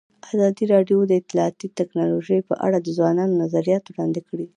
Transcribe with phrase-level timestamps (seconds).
[0.31, 4.47] ازادي راډیو د اطلاعاتی تکنالوژي په اړه د ځوانانو نظریات وړاندې کړي.